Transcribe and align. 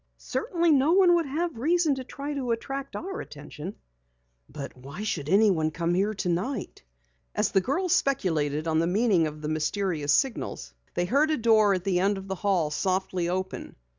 Certainly 0.17 0.71
no 0.71 0.93
one 0.93 1.13
would 1.13 1.27
have 1.27 1.59
reason 1.59 1.93
to 1.93 2.03
try 2.03 2.33
to 2.33 2.49
attract 2.49 2.95
our 2.95 3.21
attention." 3.21 3.75
"But 4.49 4.75
why 4.75 5.03
should 5.03 5.29
anyone 5.29 5.69
come 5.69 5.93
here 5.93 6.15
tonight?" 6.15 6.81
As 7.35 7.51
the 7.51 7.61
girls 7.61 7.93
speculated 7.93 8.65
upon 8.65 8.79
the 8.79 8.87
meaning 8.87 9.27
of 9.27 9.43
the 9.43 9.47
mysterious 9.47 10.11
signals, 10.11 10.73
they 10.95 11.05
heard 11.05 11.29
a 11.29 11.37
door 11.37 11.75
at 11.75 11.83
the 11.83 11.99
end 11.99 12.17
of 12.17 12.27
the 12.27 12.33
hall 12.33 12.71
softly 12.71 13.29
open. 13.29 13.75